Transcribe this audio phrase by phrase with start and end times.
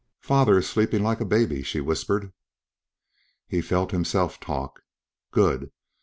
[0.23, 2.33] "Father is sleeping like a baby," she whispered.
[3.47, 4.81] He felt himself talk:
[5.29, 5.71] "Good."